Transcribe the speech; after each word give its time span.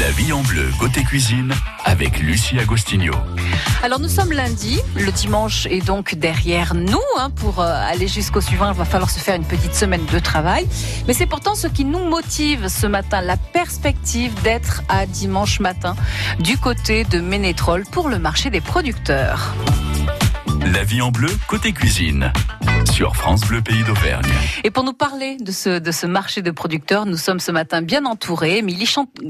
La 0.00 0.10
vie 0.12 0.32
en 0.32 0.40
bleu 0.40 0.70
côté 0.78 1.02
cuisine 1.04 1.52
avec 1.84 2.20
Lucie 2.20 2.58
Agostinho. 2.58 3.12
Alors 3.82 4.00
nous 4.00 4.08
sommes 4.08 4.32
lundi, 4.32 4.80
le 4.96 5.12
dimanche 5.12 5.66
est 5.66 5.84
donc 5.84 6.14
derrière 6.14 6.74
nous. 6.74 6.98
Hein, 7.18 7.28
pour 7.28 7.60
euh, 7.60 7.66
aller 7.66 8.08
jusqu'au 8.08 8.40
suivant, 8.40 8.70
il 8.70 8.76
va 8.76 8.86
falloir 8.86 9.10
se 9.10 9.18
faire 9.18 9.34
une 9.34 9.44
petite 9.44 9.74
semaine 9.74 10.06
de 10.10 10.18
travail. 10.18 10.66
Mais 11.06 11.12
c'est 11.12 11.26
pourtant 11.26 11.54
ce 11.54 11.66
qui 11.66 11.84
nous 11.84 12.02
motive 12.02 12.68
ce 12.68 12.86
matin, 12.86 13.20
la 13.20 13.36
perspective 13.36 14.32
d'être 14.42 14.82
à 14.88 15.04
dimanche 15.04 15.60
matin 15.60 15.94
du 16.38 16.56
côté 16.56 17.04
de 17.04 17.20
Ménétrol 17.20 17.84
pour 17.84 18.08
le 18.08 18.18
marché 18.18 18.48
des 18.48 18.62
producteurs. 18.62 19.54
La 20.72 20.82
vie 20.82 21.02
en 21.02 21.10
bleu 21.10 21.28
côté 21.46 21.72
cuisine 21.72 22.32
sur 22.86 23.16
France 23.16 23.42
Bleu 23.42 23.62
Pays 23.62 23.82
d'Auvergne. 23.84 24.28
Et 24.64 24.70
pour 24.70 24.84
nous 24.84 24.92
parler 24.92 25.36
de 25.38 25.52
ce, 25.52 25.78
de 25.78 25.90
ce 25.90 26.06
marché 26.06 26.42
de 26.42 26.50
producteurs, 26.50 27.06
nous 27.06 27.16
sommes 27.16 27.40
ce 27.40 27.50
matin 27.50 27.82
bien 27.82 28.04
entourés. 28.04 28.58
Émilie 28.58 28.86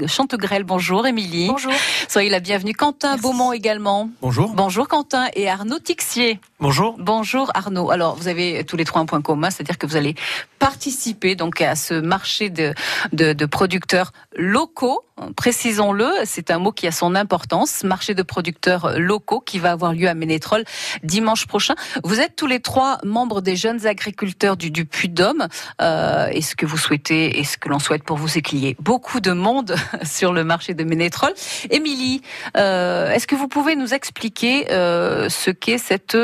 Chantegrel, 0.07 0.63
bonjour 0.63 1.07
Émilie. 1.07 1.47
Bonjour. 1.47 1.73
Soyez 2.07 2.29
la 2.29 2.39
bienvenue. 2.39 2.73
Quentin 2.73 3.17
Beaumont 3.17 3.53
également. 3.53 4.09
Bonjour. 4.21 4.53
Bonjour 4.53 4.87
Quentin 4.87 5.27
et 5.35 5.49
Arnaud 5.49 5.79
Tixier. 5.79 6.39
Bonjour. 6.59 6.95
Bonjour 6.99 7.51
Arnaud. 7.53 7.91
Alors 7.91 8.15
vous 8.15 8.27
avez 8.27 8.63
tous 8.63 8.77
les 8.77 8.85
trois 8.85 9.01
un 9.01 9.05
point 9.05 9.21
commun, 9.21 9.49
c'est-à-dire 9.49 9.77
que 9.77 9.87
vous 9.87 9.95
allez 9.95 10.15
participer 10.59 11.35
donc 11.35 11.61
à 11.61 11.75
ce 11.75 11.95
marché 11.95 12.49
de, 12.49 12.73
de, 13.13 13.33
de 13.33 13.45
producteurs 13.45 14.11
locaux. 14.35 15.01
Précisons-le, 15.35 16.09
c'est 16.25 16.49
un 16.49 16.57
mot 16.57 16.71
qui 16.71 16.87
a 16.87 16.91
son 16.91 17.13
importance. 17.13 17.83
Marché 17.83 18.15
de 18.15 18.23
producteurs 18.23 18.99
locaux 18.99 19.39
qui 19.39 19.59
va 19.59 19.71
avoir 19.71 19.93
lieu 19.93 20.07
à 20.07 20.15
Ménétrol 20.15 20.63
dimanche 21.03 21.45
prochain. 21.45 21.75
Vous 22.03 22.19
êtes 22.19 22.35
tous 22.35 22.47
les 22.47 22.59
trois 22.59 22.97
membres 23.03 23.40
des 23.41 23.55
jeunes 23.55 23.85
agriculteurs 23.85 24.57
du, 24.57 24.85
Puy-Dôme. 24.85 25.47
Euh, 25.81 26.27
et 26.31 26.41
ce 26.41 26.55
que 26.55 26.65
vous 26.65 26.77
souhaitez 26.77 27.39
et 27.39 27.43
ce 27.43 27.57
que 27.57 27.69
l'on 27.69 27.79
souhaite 27.79 28.03
pour 28.03 28.17
vous, 28.17 28.27
c'est 28.27 28.41
qu'il 28.41 28.59
y 28.59 28.67
ait 28.67 28.75
beaucoup 28.79 29.19
de 29.19 29.31
monde 29.31 29.75
sur 30.03 30.33
le 30.33 30.43
marché 30.43 30.73
de 30.73 30.83
Ménétrol. 30.83 31.33
Émilie, 31.69 32.21
euh, 32.57 33.11
est-ce 33.11 33.27
que 33.27 33.35
vous 33.35 33.47
pouvez 33.47 33.75
nous 33.75 33.93
expliquer 33.93 34.71
euh, 34.71 35.29
ce 35.29 35.51
qu'est 35.51 35.77
cette 35.77 36.17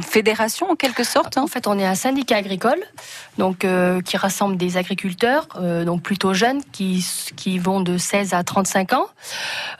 fédération 0.00 0.70
en 0.70 0.76
quelque 0.76 1.04
sorte 1.04 1.36
hein 1.36 1.42
En 1.42 1.46
fait, 1.46 1.66
on 1.66 1.78
est 1.78 1.86
un 1.86 1.94
syndicat 1.94 2.36
agricole, 2.36 2.80
donc 3.38 3.64
euh, 3.64 4.00
qui 4.00 4.16
rassemble 4.16 4.56
des 4.56 4.76
agriculteurs, 4.76 5.48
euh, 5.56 5.84
donc 5.84 6.02
plutôt 6.02 6.34
jeunes, 6.34 6.60
qui 6.72 7.04
qui 7.36 7.58
vont 7.58 7.80
de 7.80 7.98
16 7.98 8.34
à 8.34 8.42
35 8.44 8.92
ans. 8.92 9.06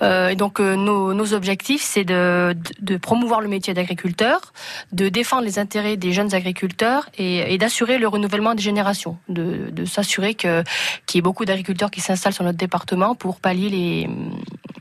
Euh, 0.03 0.29
et 0.29 0.37
donc 0.37 0.61
euh, 0.61 0.77
nos, 0.77 1.15
nos 1.15 1.35
objectifs, 1.35 1.83
c'est 1.83 2.05
de, 2.05 2.57
de 2.81 2.97
promouvoir 2.97 3.41
le 3.41 3.49
métier 3.49 3.75
d'agriculteur, 3.75 4.53
de 4.93 5.09
défendre 5.09 5.43
les 5.43 5.59
intérêts 5.59 5.97
des 5.97 6.13
jeunes 6.13 6.35
agriculteurs 6.35 7.09
et, 7.19 7.55
et 7.55 7.59
d'assurer 7.59 7.99
le 7.99 8.09
renouvellement 8.09 8.55
des 8.55 8.63
générations, 8.63 9.17
de, 9.29 9.71
de 9.71 9.85
s'assurer 9.85 10.35
que 10.35 10.63
qu'il 11.07 11.19
y 11.19 11.21
ait 11.21 11.23
beaucoup 11.23 11.45
d'agriculteurs 11.45 11.91
qui 11.91 12.01
s'installent 12.01 12.33
sur 12.33 12.45
notre 12.45 12.59
département 12.59 13.15
pour 13.15 13.41
pallier 13.41 13.69
les 13.69 14.09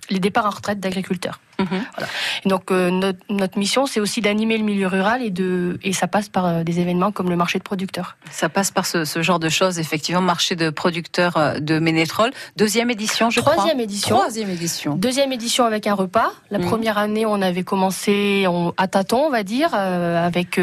les 0.09 0.19
départs 0.19 0.45
en 0.45 0.49
retraite 0.49 0.79
d'agriculteurs. 0.79 1.39
Mmh. 1.59 1.65
Voilà. 1.95 2.11
Et 2.43 2.49
donc 2.49 2.71
euh, 2.71 2.89
notre, 2.89 3.19
notre, 3.29 3.57
mission, 3.57 3.85
c'est 3.85 3.99
aussi 3.99 4.21
d'animer 4.21 4.57
le 4.57 4.63
milieu 4.63 4.87
rural 4.87 5.21
et 5.21 5.29
de 5.29 5.79
et 5.83 5.93
ça 5.93 6.07
passe 6.07 6.27
par 6.27 6.45
euh, 6.45 6.63
des 6.63 6.79
événements 6.79 7.11
comme 7.11 7.29
le 7.29 7.35
marché 7.35 7.59
de 7.59 7.63
producteurs. 7.63 8.17
Ça 8.29 8.49
passe 8.49 8.71
par 8.71 8.85
ce, 8.85 9.05
ce 9.05 9.21
genre 9.21 9.39
de 9.39 9.47
choses, 9.49 9.79
effectivement, 9.79 10.21
marché 10.21 10.55
de 10.55 10.69
producteurs 10.69 11.37
euh, 11.37 11.59
de 11.59 11.79
Ménétrol. 11.79 12.31
Deuxième 12.57 12.89
édition, 12.89 13.29
je 13.29 13.39
Troisième 13.39 13.69
crois. 13.69 13.83
édition. 13.83 14.17
Troisième 14.17 14.49
édition. 14.49 14.95
Deuxième 14.95 15.31
édition 15.31 15.65
avec 15.65 15.87
un 15.87 15.93
repas. 15.93 16.31
La 16.51 16.59
mmh. 16.59 16.65
première 16.65 16.97
année, 16.97 17.25
on 17.25 17.41
avait 17.41 17.63
commencé 17.63 18.45
on, 18.47 18.73
à 18.77 18.87
tâtons, 18.87 19.25
on 19.27 19.29
va 19.29 19.43
dire, 19.43 19.73
avec. 19.73 20.59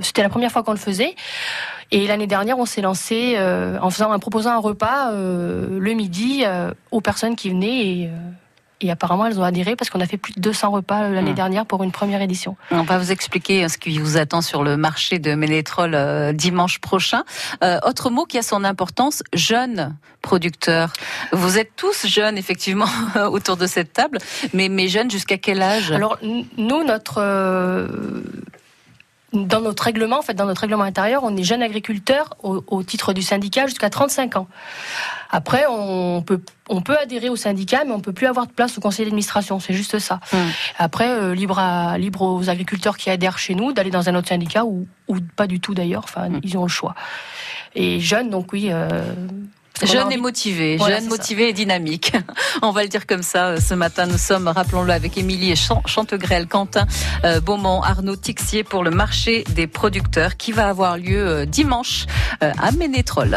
C'était 0.00 0.22
la 0.22 0.28
première 0.28 0.52
fois 0.52 0.62
qu'on 0.62 0.72
le 0.72 0.78
faisait. 0.78 1.14
Et 1.90 2.06
l'année 2.06 2.26
dernière, 2.26 2.58
on 2.58 2.66
s'est 2.66 2.80
lancé 2.80 3.36
en 3.38 3.90
faisant, 3.90 4.12
en 4.12 4.18
proposant 4.18 4.50
un 4.50 4.58
repas 4.58 5.12
le 5.12 5.92
midi 5.92 6.44
aux 6.90 7.00
personnes 7.00 7.36
qui 7.36 7.50
venaient 7.50 7.86
et 7.86 8.10
et 8.80 8.90
apparemment 8.90 9.26
elles 9.26 9.38
ont 9.38 9.44
adhéré 9.44 9.76
parce 9.76 9.90
qu'on 9.90 10.00
a 10.00 10.06
fait 10.06 10.16
plus 10.16 10.32
de 10.34 10.40
200 10.40 10.70
repas 10.70 11.08
l'année 11.08 11.32
mmh. 11.32 11.34
dernière 11.34 11.66
pour 11.66 11.82
une 11.82 11.92
première 11.92 12.22
édition. 12.22 12.56
On 12.70 12.82
va 12.82 12.98
vous 12.98 13.12
expliquer 13.12 13.68
ce 13.68 13.78
qui 13.78 13.98
vous 13.98 14.16
attend 14.16 14.42
sur 14.42 14.62
le 14.62 14.76
marché 14.76 15.18
de 15.18 15.34
Ménétrol 15.34 15.94
euh, 15.94 16.32
dimanche 16.32 16.78
prochain. 16.78 17.24
Euh, 17.62 17.78
autre 17.86 18.10
mot 18.10 18.24
qui 18.24 18.38
a 18.38 18.42
son 18.42 18.64
importance, 18.64 19.22
jeunes 19.32 19.96
producteurs. 20.22 20.92
Vous 21.32 21.58
êtes 21.58 21.72
tous 21.76 22.06
jeunes 22.06 22.38
effectivement 22.38 22.88
autour 23.30 23.56
de 23.56 23.66
cette 23.66 23.92
table, 23.92 24.18
mais, 24.52 24.68
mais 24.68 24.88
jeunes 24.88 25.10
jusqu'à 25.10 25.38
quel 25.38 25.62
âge? 25.62 25.92
Alors 25.92 26.18
nous, 26.22 26.84
notre... 26.84 27.18
Euh 27.18 27.88
dans 29.34 29.60
notre 29.60 29.82
règlement, 29.82 30.18
en 30.18 30.22
fait, 30.22 30.34
dans 30.34 30.46
notre 30.46 30.62
règlement 30.62 30.84
intérieur, 30.84 31.22
on 31.24 31.36
est 31.36 31.42
jeune 31.42 31.62
agriculteur 31.62 32.30
au, 32.42 32.64
au 32.66 32.82
titre 32.82 33.12
du 33.12 33.22
syndicat 33.22 33.66
jusqu'à 33.66 33.90
35 33.90 34.36
ans. 34.36 34.48
Après, 35.30 35.64
on 35.68 36.22
peut, 36.22 36.40
on 36.68 36.80
peut 36.80 36.96
adhérer 36.96 37.28
au 37.28 37.36
syndicat, 37.36 37.82
mais 37.84 37.92
on 37.92 38.00
peut 38.00 38.12
plus 38.12 38.26
avoir 38.26 38.46
de 38.46 38.52
place 38.52 38.78
au 38.78 38.80
conseil 38.80 39.04
d'administration. 39.04 39.58
C'est 39.58 39.74
juste 39.74 39.98
ça. 39.98 40.20
Mmh. 40.32 40.36
Après, 40.78 41.10
euh, 41.10 41.34
libre, 41.34 41.58
à, 41.58 41.98
libre 41.98 42.22
aux 42.22 42.48
agriculteurs 42.48 42.96
qui 42.96 43.10
adhèrent 43.10 43.38
chez 43.38 43.54
nous 43.54 43.72
d'aller 43.72 43.90
dans 43.90 44.08
un 44.08 44.14
autre 44.14 44.28
syndicat 44.28 44.64
ou, 44.64 44.86
ou 45.08 45.16
pas 45.34 45.48
du 45.48 45.58
tout 45.58 45.74
d'ailleurs. 45.74 46.04
Enfin, 46.04 46.28
mmh. 46.28 46.40
ils 46.44 46.56
ont 46.56 46.62
le 46.62 46.68
choix. 46.68 46.94
Et 47.74 47.98
jeunes, 47.98 48.30
donc 48.30 48.52
oui. 48.52 48.68
Euh, 48.70 49.02
Jeune 49.82 50.12
et 50.12 50.16
motivé, 50.16 50.76
voilà, 50.76 51.00
jeune, 51.00 51.08
motivé 51.08 51.48
et 51.48 51.52
dynamique. 51.52 52.12
On 52.62 52.70
va 52.70 52.82
le 52.82 52.88
dire 52.88 53.06
comme 53.06 53.24
ça. 53.24 53.60
Ce 53.60 53.74
matin, 53.74 54.06
nous 54.06 54.18
sommes, 54.18 54.46
rappelons-le, 54.46 54.92
avec 54.92 55.18
Émilie 55.18 55.50
et 55.50 55.56
Chantegrel, 55.56 56.46
Quentin 56.46 56.86
euh, 57.24 57.40
Beaumont, 57.40 57.82
Arnaud 57.82 58.16
Tixier 58.16 58.62
pour 58.62 58.84
le 58.84 58.90
marché 58.90 59.44
des 59.50 59.66
producteurs 59.66 60.36
qui 60.36 60.52
va 60.52 60.68
avoir 60.68 60.96
lieu 60.96 61.26
euh, 61.26 61.44
dimanche 61.44 62.06
euh, 62.42 62.52
à 62.62 62.70
Ménétrol. 62.70 63.36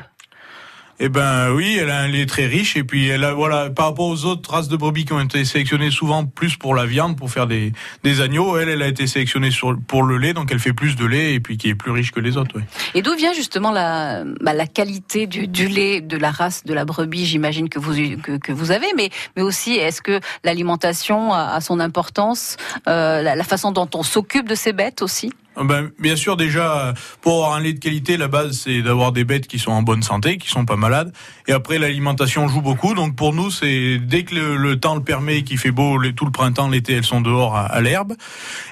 Eh 1.01 1.07
ben 1.07 1.51
oui, 1.51 1.77
elle 1.79 1.89
a 1.89 2.01
un 2.01 2.07
lait 2.09 2.25
très 2.25 2.45
riche 2.45 2.75
et 2.75 2.83
puis 2.83 3.07
elle 3.07 3.23
a 3.23 3.33
voilà 3.33 3.69
par 3.69 3.85
rapport 3.85 4.07
aux 4.07 4.25
autres 4.25 4.51
races 4.51 4.67
de 4.67 4.75
brebis 4.75 5.05
qui 5.05 5.13
ont 5.13 5.21
été 5.21 5.45
sélectionnées 5.45 5.91
souvent 5.91 6.25
plus 6.25 6.57
pour 6.57 6.75
la 6.75 6.85
viande 6.85 7.15
pour 7.15 7.31
faire 7.31 7.47
des, 7.47 7.71
des 8.03 8.19
agneaux, 8.19 8.57
elle 8.57 8.67
elle 8.67 8.81
a 8.81 8.87
été 8.87 9.07
sélectionnée 9.07 9.49
sur, 9.49 9.77
pour 9.87 10.03
le 10.03 10.17
lait 10.17 10.33
donc 10.33 10.51
elle 10.51 10.59
fait 10.59 10.73
plus 10.73 10.97
de 10.97 11.05
lait 11.05 11.35
et 11.35 11.39
puis 11.39 11.57
qui 11.57 11.69
est 11.69 11.75
plus 11.75 11.91
riche 11.91 12.11
que 12.11 12.19
les 12.19 12.35
autres. 12.35 12.51
Oui. 12.55 12.63
Et 12.95 13.01
d'où 13.01 13.15
vient 13.15 13.31
justement 13.31 13.71
la, 13.71 14.25
bah, 14.41 14.53
la 14.53 14.67
qualité 14.67 15.25
du, 15.25 15.47
du 15.47 15.69
lait 15.69 16.01
de 16.01 16.17
la 16.17 16.31
race 16.31 16.65
de 16.65 16.73
la 16.73 16.83
brebis, 16.83 17.25
j'imagine 17.25 17.69
que 17.69 17.79
vous, 17.79 17.93
que, 18.21 18.37
que 18.37 18.51
vous 18.51 18.71
avez, 18.71 18.87
mais, 18.97 19.09
mais 19.37 19.41
aussi 19.41 19.75
est-ce 19.75 20.01
que 20.01 20.19
l'alimentation 20.43 21.31
a, 21.31 21.53
a 21.53 21.61
son 21.61 21.79
importance, 21.79 22.57
euh, 22.89 23.21
la, 23.21 23.37
la 23.37 23.43
façon 23.45 23.71
dont 23.71 23.89
on 23.95 24.03
s'occupe 24.03 24.49
de 24.49 24.55
ces 24.55 24.73
bêtes 24.73 25.01
aussi? 25.01 25.31
Ben, 25.61 25.89
bien 25.99 26.15
sûr, 26.15 26.37
déjà, 26.37 26.93
pour 27.21 27.35
avoir 27.43 27.53
un 27.53 27.59
lait 27.59 27.73
de 27.73 27.79
qualité, 27.79 28.15
la 28.17 28.27
base, 28.27 28.61
c'est 28.63 28.81
d'avoir 28.81 29.11
des 29.11 29.23
bêtes 29.25 29.47
qui 29.47 29.59
sont 29.59 29.71
en 29.71 29.81
bonne 29.81 30.03
santé, 30.03 30.37
qui 30.37 30.47
sont 30.49 30.65
pas 30.65 30.75
malades. 30.77 31.13
Et 31.47 31.51
après, 31.51 31.77
l'alimentation 31.79 32.47
joue 32.47 32.61
beaucoup. 32.61 32.93
Donc, 32.93 33.15
pour 33.15 33.33
nous, 33.33 33.51
c'est 33.51 33.97
dès 33.99 34.23
que 34.23 34.35
le, 34.35 34.57
le 34.57 34.79
temps 34.79 34.95
le 34.95 35.01
permet, 35.03 35.43
qu'il 35.43 35.57
fait 35.57 35.71
beau 35.71 35.97
le- 35.97 36.13
tout 36.13 36.25
le 36.25 36.31
printemps, 36.31 36.69
l'été, 36.69 36.93
elles 36.93 37.03
sont 37.05 37.21
dehors 37.21 37.55
à, 37.55 37.65
à 37.65 37.81
l'herbe. 37.81 38.13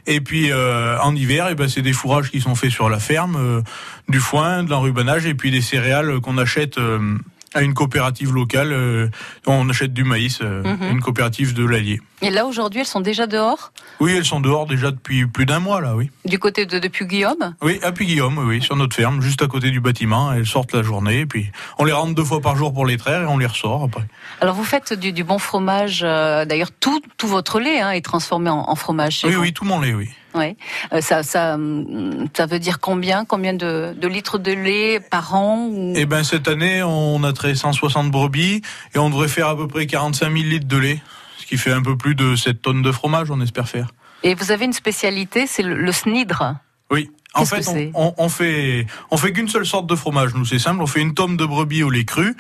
Et 0.06 0.22
puis, 0.22 0.52
euh, 0.52 0.98
en 1.02 1.16
hiver, 1.16 1.50
et 1.50 1.56
ben, 1.56 1.68
c'est 1.68 1.82
des 1.82 1.94
fourrages 1.94 2.32
qui 2.32 2.40
sont 2.42 2.56
faits 2.56 2.72
sur 2.72 2.90
la 2.90 3.00
ferme, 3.00 3.36
euh, 3.38 3.62
du 4.08 4.20
foin, 4.20 4.64
de 4.64 4.70
l'enrubanage, 4.70 5.26
et 5.26 5.34
puis 5.34 5.52
des 5.52 5.62
céréales 5.62 6.20
qu'on 6.22 6.38
achète 6.38 6.78
euh, 6.78 7.18
à 7.54 7.62
une 7.64 7.74
coopérative 7.74 8.34
locale. 8.34 8.72
euh, 8.72 9.08
on 9.46 9.68
achète 9.70 9.94
du 9.94 10.04
maïs, 10.04 10.40
euh, 10.42 10.64
Mhm. 10.64 10.92
une 10.92 11.00
coopérative 11.02 11.54
de 11.54 11.66
l'Allier. 11.66 12.00
Et 12.24 12.32
là, 12.32 12.48
aujourd'hui, 12.48 12.80
elles 12.82 12.88
sont 12.88 13.00
déjà 13.00 13.28
dehors 13.28 13.72
Oui, 14.00 14.14
elles 14.18 14.26
sont 14.26 14.40
dehors 14.40 14.66
déjà 14.66 14.90
depuis 14.90 15.28
plus 15.28 15.46
d'un 15.46 15.60
mois 15.60 15.82
là, 15.82 15.96
oui. 15.96 16.10
Du 16.26 16.40
côté 16.40 16.66
de, 16.66 16.80
de 16.80 16.88
Puy-Guillaume 16.88 17.54
Oui, 17.62 17.80
à 17.84 17.92
Puy-Guillaume, 17.92 18.40
oui, 18.40 18.60
sur 18.62 18.76
notre 18.76 18.96
ferme, 18.96 19.22
juste 19.22 19.44
à 19.44 19.48
côté 19.48 19.70
du 19.70 19.80
bâtiment. 19.80 20.34
Elles 20.34 20.48
sortent 20.48 20.74
la 20.74 20.82
journée, 20.82 21.20
et 21.20 21.26
puis 21.28 21.52
on 21.78 21.86
les 21.86 21.92
rentre 21.92 22.16
deux 22.16 22.24
fois 22.24 22.42
par 22.42 22.56
jour 22.56 22.74
pour 22.74 22.88
les 22.88 22.98
traire 22.98 23.22
et 23.22 23.26
on 23.28 23.38
les 23.38 23.46
ressort 23.46 23.84
après. 23.84 24.02
Alors, 24.42 24.56
vous 24.56 24.64
faites 24.64 24.94
du, 24.94 25.12
du 25.14 25.24
bon 25.24 25.38
fromage. 25.38 26.02
euh, 26.04 26.44
D'ailleurs, 26.46 26.72
tout, 26.72 27.00
tout 27.18 27.28
votre 27.28 27.60
lait 27.60 27.80
hein, 27.82 27.92
est 27.92 28.02
transformé 28.04 28.50
en, 28.50 28.66
en 28.68 28.76
fromage 28.76 29.18
chez 29.18 29.28
Oui, 29.28 29.34
vous. 29.36 29.42
oui, 29.42 29.54
tout 29.54 29.66
mon 29.66 29.80
lait, 29.80 29.94
oui. 29.94 30.10
Ouais. 30.34 30.56
Euh, 30.94 31.02
ça, 31.02 31.22
ça, 31.22 31.54
hum, 31.54 32.28
ça 32.36 32.48
veut 32.48 32.60
dire 32.60 32.80
combien? 32.80 33.26
Combien 33.26 33.54
de, 33.54 33.96
de 33.96 34.08
litres 34.08 34.40
de 34.40 34.52
lait 34.54 35.00
par 35.00 35.36
an 35.36 35.68
ou- 35.70 35.94
Eh 35.96 36.06
ben 36.08 36.24
cette 36.24 36.48
année, 36.48 36.82
on 36.84 37.24
a 37.24 37.32
traité 37.34 37.56
160 37.56 38.10
brebis 38.12 38.62
et 38.96 38.98
on 38.98 39.10
devrait 39.12 39.28
faire 39.30 39.48
à 39.50 39.56
peu 39.56 39.68
près 39.68 39.86
45 39.88 40.26
000 40.32 40.36
litres 40.46 40.68
de 40.68 40.78
lait, 40.78 41.02
qui 41.48 41.58
fait 41.58 41.72
un 41.72 41.82
peu 41.82 41.96
plus 41.98 42.16
de 42.16 42.36
7 42.36 42.62
tonnes 42.62 42.82
de 42.82 42.92
fromage, 42.92 43.32
on 43.32 43.40
espère 43.42 43.68
faire. 43.70 43.88
Et 44.24 44.36
vous 44.36 44.52
avez 44.52 44.66
une 44.66 44.74
spécialité, 44.74 45.48
c'est 45.48 45.64
le, 45.64 45.76
le 45.76 45.92
snidre. 45.92 46.56
Oui. 46.92 47.10
En 47.34 47.46
fait, 47.46 47.68
on- 47.94 48.14
on 48.18 48.30
fait, 48.30 48.88
on 49.12 49.18
fait 49.18 49.32
qu'une 49.32 49.48
seule 49.48 49.66
sorte 49.66 49.88
de 49.88 49.96
fromage. 49.96 50.34
Nous, 50.34 50.46
c'est 50.46 50.60
simple. 50.60 50.82
On 50.82 50.88
fait 50.88 51.02
une 51.02 51.14
tome 51.14 51.38
de 51.38 51.46
brebis 51.46 51.84
au 51.84 51.90
lait 51.90 52.06
cru 52.06 52.36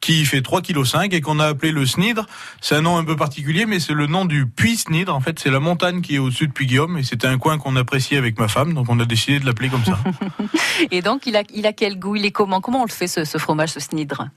qui 0.00 0.24
fait 0.26 0.40
3,5 0.40 1.08
kg 1.08 1.14
et 1.14 1.20
qu'on 1.20 1.40
a 1.40 1.46
appelé 1.46 1.72
le 1.72 1.84
Snidre. 1.84 2.24
C'est 2.60 2.76
un 2.76 2.82
nom 2.82 2.98
un 2.98 3.04
peu 3.04 3.16
particulier, 3.16 3.66
mais 3.66 3.80
c'est 3.80 3.94
le 3.94 4.06
nom 4.06 4.26
du 4.26 4.46
puits 4.46 4.76
Snidre. 4.76 5.12
En 5.12 5.18
fait, 5.20 5.40
c'est 5.40 5.50
la 5.50 5.58
montagne 5.58 6.02
qui 6.02 6.14
est 6.14 6.18
au-dessus 6.18 6.46
de 6.46 6.52
Puy-Guillaume 6.52 6.98
et 6.98 7.02
c'était 7.02 7.26
un 7.26 7.36
coin 7.36 7.58
qu'on 7.58 7.74
appréciait 7.74 8.16
avec 8.16 8.38
ma 8.38 8.46
femme, 8.46 8.74
donc 8.74 8.86
on 8.88 9.00
a 9.00 9.04
décidé 9.06 9.40
de 9.40 9.46
l'appeler 9.46 9.68
comme 9.70 9.84
ça. 9.84 9.98
Et 10.92 11.02
donc, 11.02 11.26
il 11.26 11.34
a, 11.36 11.42
il 11.52 11.66
a 11.66 11.72
quel 11.72 11.98
goût? 11.98 12.14
Il 12.14 12.24
est 12.24 12.30
comment? 12.30 12.60
Comment 12.60 12.82
on 12.82 12.86
le 12.86 12.92
fait, 12.92 13.08
ce, 13.08 13.24
ce 13.24 13.38
fromage, 13.38 13.70
ce 13.70 13.80
snidre? 13.80 14.28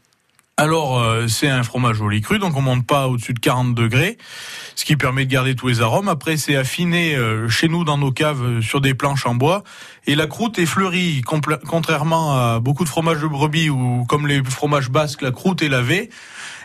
Alors, 0.61 0.99
euh, 0.99 1.27
c'est 1.27 1.49
un 1.49 1.63
fromage 1.63 2.01
au 2.01 2.07
lait 2.07 2.21
cru, 2.21 2.37
donc 2.37 2.55
on 2.55 2.61
monte 2.61 2.85
pas 2.85 3.07
au-dessus 3.07 3.33
de 3.33 3.39
40 3.39 3.73
degrés, 3.73 4.19
ce 4.75 4.85
qui 4.85 4.95
permet 4.95 5.25
de 5.25 5.31
garder 5.31 5.55
tous 5.55 5.67
les 5.67 5.81
arômes. 5.81 6.07
Après, 6.07 6.37
c'est 6.37 6.55
affiné 6.55 7.15
euh, 7.15 7.49
chez 7.49 7.67
nous 7.67 7.83
dans 7.83 7.97
nos 7.97 8.11
caves 8.11 8.43
euh, 8.43 8.61
sur 8.61 8.79
des 8.79 8.93
planches 8.93 9.25
en 9.25 9.33
bois, 9.33 9.63
et 10.05 10.13
la 10.13 10.27
croûte 10.27 10.59
est 10.59 10.67
fleurie, 10.67 11.23
contrairement 11.67 12.37
à 12.37 12.59
beaucoup 12.59 12.83
de 12.83 12.89
fromages 12.89 13.21
de 13.21 13.25
brebis 13.25 13.71
ou 13.71 14.05
comme 14.07 14.27
les 14.27 14.43
fromages 14.43 14.91
basques, 14.91 15.23
la 15.23 15.31
croûte 15.31 15.63
est 15.63 15.67
lavée. 15.67 16.11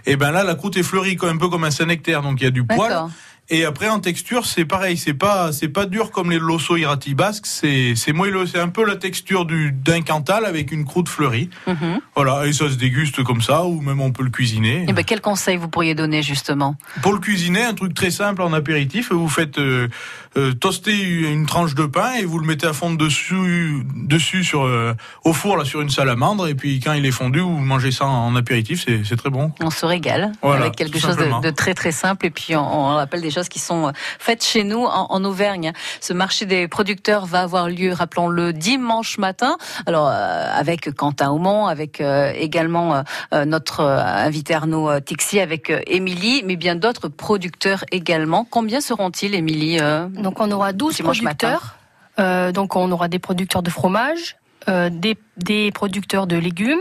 Et 0.04 0.16
ben 0.16 0.30
là, 0.30 0.44
la 0.44 0.56
croûte 0.56 0.76
est 0.76 0.82
fleurie 0.82 1.16
un 1.22 1.38
peu 1.38 1.48
comme 1.48 1.64
un 1.64 1.70
Saint-Nectaire, 1.70 2.20
donc 2.20 2.42
il 2.42 2.44
y 2.44 2.48
a 2.48 2.50
du 2.50 2.66
poil. 2.66 3.08
Et 3.48 3.64
après 3.64 3.88
en 3.88 4.00
texture, 4.00 4.44
c'est 4.44 4.64
pareil, 4.64 4.96
c'est 4.96 5.14
pas 5.14 5.52
c'est 5.52 5.68
pas 5.68 5.86
dur 5.86 6.10
comme 6.10 6.30
les 6.30 6.38
losso 6.38 6.76
irati 6.76 7.14
basques, 7.14 7.46
c'est 7.46 7.94
c'est 7.94 8.12
moelleux, 8.12 8.46
c'est 8.46 8.58
un 8.58 8.68
peu 8.68 8.84
la 8.84 8.96
texture 8.96 9.44
du 9.44 9.70
d'un 9.70 10.02
cantal 10.02 10.44
avec 10.44 10.72
une 10.72 10.84
croûte 10.84 11.08
fleurie. 11.08 11.48
Mhm. 11.66 12.00
Voilà, 12.16 12.46
et 12.46 12.52
ça 12.52 12.68
se 12.68 12.74
déguste 12.74 13.22
comme 13.22 13.42
ça 13.42 13.64
ou 13.64 13.80
même 13.80 14.00
on 14.00 14.10
peut 14.10 14.24
le 14.24 14.30
cuisiner. 14.30 14.84
Eh 14.88 14.92
ben, 14.92 15.04
quel 15.04 15.20
conseil 15.20 15.56
vous 15.56 15.68
pourriez 15.68 15.94
donner, 15.94 16.22
justement? 16.22 16.76
Pour 17.02 17.12
le 17.12 17.20
cuisiner, 17.20 17.62
un 17.62 17.74
truc 17.74 17.94
très 17.94 18.10
simple 18.10 18.42
en 18.42 18.52
apéritif, 18.52 19.12
vous 19.12 19.28
faites 19.28 19.58
euh, 19.58 19.88
euh, 20.36 20.52
toaster 20.52 20.92
une 20.92 21.46
tranche 21.46 21.74
de 21.74 21.86
pain 21.86 22.14
et 22.14 22.24
vous 22.24 22.38
le 22.38 22.46
mettez 22.46 22.66
à 22.66 22.72
fondre 22.72 22.98
dessus, 22.98 23.84
dessus 23.94 24.44
sur, 24.44 24.64
euh, 24.64 24.94
au 25.24 25.32
four 25.32 25.56
là, 25.56 25.64
sur 25.64 25.80
une 25.80 25.90
salamandre 25.90 26.48
et 26.48 26.54
puis 26.54 26.80
quand 26.80 26.92
il 26.92 27.06
est 27.06 27.10
fondu, 27.10 27.40
vous 27.40 27.58
mangez 27.58 27.90
ça 27.90 28.06
en 28.06 28.34
apéritif, 28.36 28.86
c'est 28.86 29.16
très 29.16 29.30
bon. 29.30 29.52
On 29.60 29.70
se 29.70 29.86
régale 29.86 30.32
Voilà, 30.42 30.62
avec 30.62 30.76
quelque 30.76 30.98
chose 30.98 31.16
de, 31.16 31.50
très 31.50 31.74
très 31.74 31.92
simple 31.92 32.26
et 32.26 32.30
puis 32.30 32.56
on, 32.56 32.60
on 32.60 32.94
rappelle 32.96 33.20
des 33.20 33.30
choses 33.30 33.48
qui 33.48 33.58
sont 33.58 33.88
euh, 33.88 33.90
faites 34.18 34.44
chez 34.44 34.64
nous 34.64 34.84
en, 34.84 35.06
en 35.10 35.24
Auvergne. 35.24 35.72
Ce 36.00 36.12
marché 36.12 36.46
des 36.46 36.68
producteurs 36.68 37.26
va 37.26 37.40
avoir 37.40 37.68
lieu, 37.68 37.92
rappelons-le, 37.92 38.52
dimanche 38.52 39.18
matin. 39.18 39.56
Alors 39.86 40.08
euh, 40.08 40.46
avec 40.54 40.94
Quentin 40.94 41.30
Aumont, 41.30 41.66
avec 41.66 42.00
également 42.00 43.02
notre 43.32 43.80
invité 43.80 44.54
Arnaud 44.54 44.90
euh, 44.90 45.00
Tixi, 45.00 45.40
avec 45.40 45.72
Émilie, 45.86 46.42
mais 46.44 46.56
bien 46.56 46.74
d'autres 46.74 47.08
producteurs 47.08 47.84
également. 47.90 48.46
Combien 48.48 48.80
seront-ils, 48.80 49.34
Émilie 49.34 49.78
Donc 50.26 50.40
on 50.40 50.50
aura 50.50 50.72
12 50.72 50.96
Dimanche 50.96 51.18
producteurs. 51.22 51.76
Euh, 52.18 52.50
donc 52.50 52.74
on 52.74 52.90
aura 52.90 53.06
des 53.06 53.20
producteurs 53.20 53.62
de 53.62 53.70
fromage, 53.70 54.34
euh, 54.68 54.90
des, 54.90 55.16
des 55.36 55.70
producteurs 55.70 56.26
de 56.26 56.36
légumes, 56.36 56.80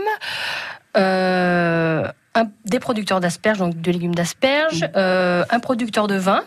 euh, 0.96 2.08
un- 2.34 2.48
des 2.64 2.80
producteurs 2.80 3.20
d'asperges, 3.20 3.58
donc 3.58 3.80
de 3.80 3.90
légumes 3.92 4.14
d'asperges, 4.16 4.84
euh, 4.96 5.44
un 5.50 5.60
producteur 5.60 6.08
de 6.08 6.16
vin, 6.16 6.42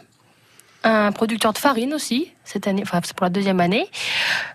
un 0.83 1.11
producteur 1.13 1.53
de 1.53 1.57
farine 1.57 1.93
aussi 1.93 2.33
cette 2.51 2.67
année, 2.67 2.81
enfin 2.83 2.99
c'est 3.03 3.15
pour 3.15 3.25
la 3.25 3.29
deuxième 3.29 3.59
année. 3.59 3.85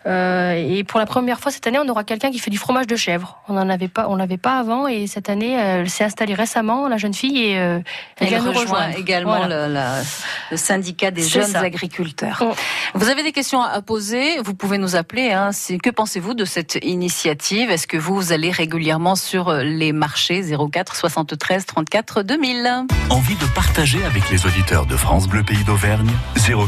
Euh, 0.06 0.52
et 0.54 0.84
pour 0.84 0.98
la 1.00 1.06
première 1.06 1.40
fois 1.40 1.50
cette 1.52 1.66
année, 1.66 1.78
on 1.78 1.88
aura 1.88 2.04
quelqu'un 2.04 2.30
qui 2.30 2.38
fait 2.38 2.50
du 2.50 2.58
fromage 2.58 2.86
de 2.86 2.96
chèvre. 2.96 3.38
On 3.48 3.54
n'en 3.54 3.68
avait 3.68 3.88
pas, 3.88 4.06
on 4.08 4.16
l'avait 4.16 4.36
pas 4.36 4.58
avant 4.58 4.86
et 4.88 5.06
cette 5.06 5.28
année, 5.30 5.52
elle 5.52 5.88
s'est 5.88 6.04
installée 6.04 6.34
récemment, 6.34 6.88
la 6.88 6.96
jeune 6.98 7.14
fille, 7.14 7.38
et 7.42 7.58
euh, 7.58 7.78
elle 8.18 8.26
Elle 8.26 8.28
vient 8.28 8.38
nous 8.40 8.48
rejoint 8.50 8.62
rejoindre. 8.62 8.98
également 8.98 9.36
Voilà. 9.36 9.68
le, 9.68 9.72
la- 9.74 10.02
le 10.50 10.56
syndicat 10.56 11.10
des 11.10 11.22
jeunes 11.22 11.44
ça. 11.44 11.60
agriculteurs. 11.60 12.42
Mm. 12.42 12.98
Vous 12.98 13.08
avez 13.08 13.22
des 13.22 13.32
questions 13.32 13.62
à 13.62 13.80
poser, 13.82 14.38
vous 14.44 14.54
pouvez 14.54 14.78
nous 14.78 14.96
appeler. 14.96 15.30
Hein. 15.32 15.50
C'est- 15.52 15.78
Que 15.78 15.90
pensez-vous 15.90 16.34
de 16.34 16.44
cette 16.44 16.78
initiative? 16.82 17.70
Est-ce 17.70 17.86
que 17.86 17.96
vous, 17.96 18.14
vous 18.16 18.32
allez 18.32 18.50
régulièrement 18.50 19.14
sur 19.16 19.52
les 19.52 19.92
marchés? 19.92 20.42
04 20.42 20.96
73 20.96 21.66
34 21.66 22.22
2000 22.22 22.84
Envie 23.10 23.36
de 23.36 23.44
partager 23.54 24.02
avec 24.04 24.28
les 24.30 24.46
auditeurs 24.46 24.86
de 24.86 24.96
France 24.96 25.28
Bleu 25.28 25.42
Pays 25.42 25.62
d'Auvergne? 25.64 26.10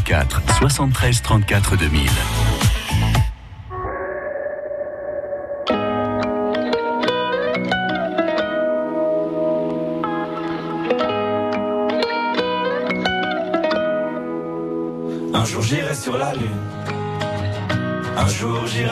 04 0.05 0.41
73 0.59 1.16
34 1.23 1.77
2000. 1.77 2.11
Un 15.35 15.45
jour 15.45 15.63
j'irai 15.63 15.95
sur 15.95 16.17
la 16.19 16.33
lune, 16.35 16.47
un 18.17 18.29
jour 18.29 18.67
j'irai. 18.67 18.91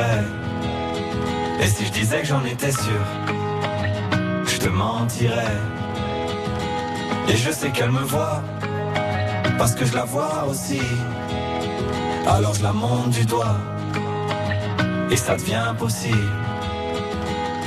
Et 1.61 1.67
si 1.67 1.87
je 1.87 1.93
disais 1.93 2.21
que 2.21 2.27
j'en 2.27 2.45
étais 2.45 2.73
sûr, 2.73 3.05
je 4.47 4.59
te 4.59 4.69
mentirais. 4.69 5.59
Et 7.29 7.37
je 7.37 7.51
sais 7.51 7.71
qu'elle 7.71 7.91
me 7.91 8.03
voit, 8.03 8.43
parce 9.59 9.75
que 9.75 9.85
je 9.85 9.95
la 9.95 10.05
vois 10.05 10.45
aussi. 10.49 10.81
Alors 12.27 12.55
je 12.55 12.63
la 12.63 12.73
monte 12.73 13.11
du 13.11 13.25
doigt, 13.27 13.57
et 15.11 15.17
ça 15.17 15.37
devient 15.37 15.75
possible. 15.79 16.33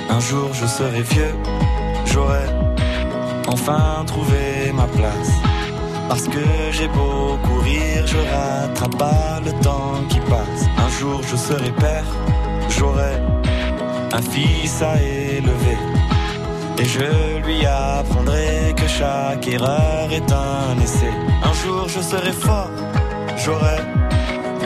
Un 0.09 0.19
jour 0.19 0.49
je 0.53 0.65
serai 0.65 1.01
vieux, 1.01 1.35
j'aurai 2.05 2.45
enfin 3.47 4.03
trouvé 4.05 4.71
ma 4.73 4.87
place. 4.87 5.31
Parce 6.09 6.27
que 6.27 6.43
j'ai 6.71 6.87
beau 6.87 7.37
courir, 7.43 8.07
je 8.07 8.17
rattrape 8.17 8.97
pas 8.97 9.39
le 9.45 9.51
temps 9.61 9.99
qui 10.09 10.19
passe. 10.21 10.65
Un 10.77 10.89
jour 10.99 11.21
je 11.29 11.35
serai 11.35 11.71
père, 11.71 12.05
j'aurai 12.69 13.21
un 14.13 14.21
fils 14.21 14.81
à 14.81 14.95
élever. 15.01 15.77
Et 16.79 16.85
je 16.85 17.45
lui 17.45 17.65
apprendrai 17.65 18.73
que 18.75 18.87
chaque 18.87 19.47
erreur 19.47 20.11
est 20.11 20.31
un 20.31 20.79
essai. 20.81 21.13
Un 21.43 21.53
jour 21.53 21.87
je 21.87 22.01
serai 22.01 22.31
fort, 22.31 22.69
j'aurai 23.37 23.77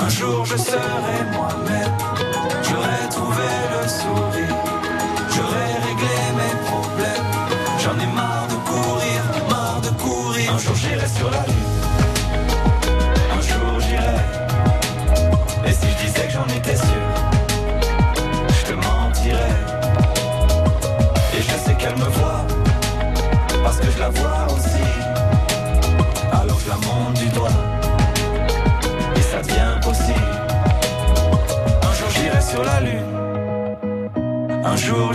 Un 0.00 0.08
jour 0.08 0.46
je 0.46 0.56
serai 0.56 1.24
moi-même, 1.32 1.71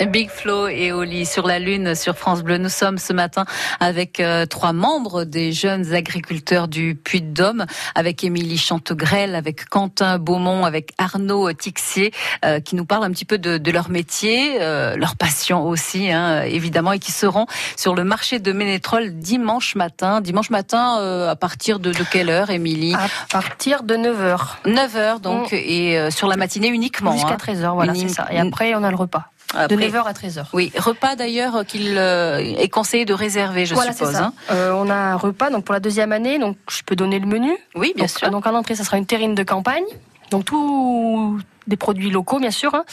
Big 0.00 0.28
Flo 0.28 0.68
et 0.68 0.92
Oli 0.92 1.24
sur 1.24 1.46
la 1.46 1.58
Lune, 1.58 1.94
sur 1.94 2.16
France 2.16 2.42
Bleu. 2.42 2.58
Nous 2.58 2.68
sommes 2.68 2.98
ce 2.98 3.12
matin 3.12 3.44
avec 3.80 4.20
euh, 4.20 4.44
trois 4.44 4.72
membres 4.72 5.24
des 5.24 5.52
jeunes 5.52 5.94
agriculteurs 5.94 6.68
du 6.68 6.94
Puy-de-Dôme, 6.94 7.64
avec 7.94 8.22
Émilie 8.22 8.58
Chantegrel, 8.58 9.34
avec 9.34 9.68
Quentin 9.68 10.18
Beaumont, 10.18 10.64
avec 10.64 10.92
Arnaud 10.98 11.52
Tixier, 11.52 12.12
euh, 12.44 12.60
qui 12.60 12.76
nous 12.76 12.84
parlent 12.84 13.04
un 13.04 13.10
petit 13.12 13.24
peu 13.24 13.38
de, 13.38 13.56
de 13.56 13.70
leur 13.70 13.88
métier, 13.88 14.58
euh, 14.60 14.96
leur 14.96 15.16
passion 15.16 15.66
aussi, 15.66 16.10
hein, 16.10 16.42
évidemment, 16.42 16.92
et 16.92 16.98
qui 16.98 17.12
seront 17.12 17.46
sur 17.76 17.94
le 17.94 18.04
marché 18.04 18.38
de 18.40 18.52
Ménétrol 18.52 19.14
dimanche 19.14 19.74
matin. 19.74 20.20
Dimanche 20.20 20.50
matin, 20.50 20.98
euh, 21.00 21.30
à 21.30 21.36
partir 21.36 21.78
de, 21.78 21.92
de 21.92 22.04
quelle 22.04 22.30
heure, 22.30 22.50
Émilie 22.50 22.94
À 22.94 23.08
partir 23.30 23.82
de 23.84 23.96
9h. 23.96 24.56
9h, 24.66 25.20
donc, 25.20 25.52
Mm. 25.52 25.54
et 25.54 25.98
euh, 25.98 26.10
sur 26.10 26.28
la 26.28 26.36
matinée 26.36 26.68
uniquement. 26.68 27.12
Jusqu'à 27.12 27.34
hein. 27.34 27.36
13h, 27.38 27.74
voilà, 27.74 27.92
Une- 27.94 28.00
c'est 28.08 28.14
ça. 28.14 28.26
Et 28.30 28.38
après, 28.38 28.74
on 28.74 28.82
a 28.84 28.90
le 28.90 28.96
repas. 28.96 29.26
Après- 29.56 29.76
De 29.76 29.80
9h 29.82 30.04
à 30.04 30.12
13h. 30.12 30.44
Oui, 30.52 30.72
repas 30.76 31.16
d'ailleurs 31.16 31.64
qu'il 31.66 31.96
euh, 31.96 32.38
est 32.38 32.68
conseillé 32.68 33.04
de 33.04 33.14
réserver, 33.14 33.66
je 33.66 33.74
voilà, 33.74 33.92
suppose. 33.92 34.12
ça. 34.12 34.24
hein. 34.26 34.32
Euh, 34.50 34.72
on 34.72 34.88
a 34.90 34.94
un 34.94 35.16
repas 35.16 35.50
donc 35.50 35.64
pour 35.64 35.72
la 35.72 35.80
deuxième 35.80 36.12
année, 36.12 36.38
donc 36.38 36.56
je 36.70 36.82
peux 36.84 36.96
donner 36.96 37.18
le 37.18 37.26
menu. 37.26 37.52
Oui, 37.74 37.92
bien 37.96 38.04
donc, 38.06 38.10
sûr. 38.10 38.30
Donc 38.30 38.46
en 38.46 38.54
entrée, 38.54 38.74
ça 38.74 38.84
sera 38.84 38.96
une 38.98 39.06
terrine 39.06 39.34
de 39.34 39.42
campagne, 39.42 39.84
donc 40.30 40.44
tous 40.44 41.38
des 41.66 41.76
produits 41.76 42.10
locaux, 42.10 42.38
bien 42.40 42.50
sûr. 42.50 42.74
hein. 42.74 42.84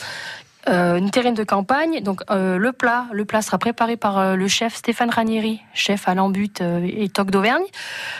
Euh, 0.70 0.98
une 0.98 1.10
terrine 1.10 1.34
de 1.34 1.44
campagne, 1.44 2.02
donc 2.04 2.22
euh, 2.30 2.58
le 2.60 2.72
plat, 2.72 3.06
le 3.14 3.26
plat 3.26 3.42
sera 3.42 3.58
préparé 3.58 3.98
par 3.98 4.20
euh, 4.20 4.36
le 4.36 4.48
chef 4.48 4.76
Stéphane 4.76 5.10
Ranieri, 5.10 5.60
chef 5.74 6.08
à 6.08 6.14
l'embut 6.14 6.62
et 6.62 7.10
toc 7.10 7.32
d'Auvergne. 7.32 7.64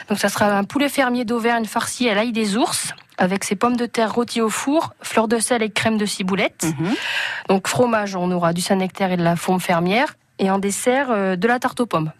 Donc 0.10 0.18
ça 0.18 0.28
sera 0.28 0.58
un 0.58 0.64
poulet 0.64 0.90
fermier 0.90 1.24
d'Auvergne 1.24 1.66
farci 1.66 2.10
à 2.10 2.16
l'ail 2.16 2.32
des 2.32 2.58
ours, 2.58 2.94
avec 3.22 3.44
ses 3.44 3.56
pommes 3.56 3.78
de 3.78 3.86
terre 3.86 4.14
rôties 4.14 4.42
au 4.42 4.50
four, 4.50 4.96
fleurs 5.02 5.28
de 5.28 5.38
sel 5.38 5.62
et 5.62 5.70
crème 5.70 5.98
de 5.98 6.08
ciboulette. 6.08 6.66
Mhm. 6.80 6.94
Donc 7.50 7.68
fromage, 7.68 8.16
on 8.16 8.32
aura 8.32 8.52
du 8.52 8.62
Saint-Nectaire 8.62 9.12
et 9.12 9.18
de 9.18 9.24
la 9.24 9.36
faume 9.36 9.60
fermière. 9.60 10.16
Et 10.40 10.50
en 10.50 10.58
dessert, 10.58 11.12
euh, 11.12 11.36
de 11.36 11.48
la 11.48 11.60
tarte 11.60 11.80
aux 11.82 11.86
pommes. 11.86 12.12